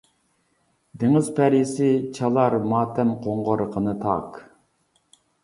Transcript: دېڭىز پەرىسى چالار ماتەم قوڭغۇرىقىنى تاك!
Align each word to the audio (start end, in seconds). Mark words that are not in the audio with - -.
دېڭىز 1.03 1.29
پەرىسى 1.39 1.89
چالار 2.15 2.57
ماتەم 2.73 3.13
قوڭغۇرىقىنى 3.27 3.95
تاك! 4.03 4.43